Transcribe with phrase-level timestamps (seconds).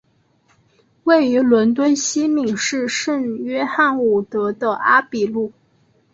[1.03, 5.51] 位于伦敦西敏市圣约翰伍德的阿比路。